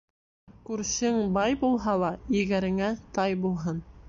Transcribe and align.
Күршең 0.69 1.19
бай 1.37 1.57
булһа 1.65 1.97
ла, 2.05 2.11
егәреңә 2.41 2.93
тай 3.21 3.39
булһын. 3.47 3.89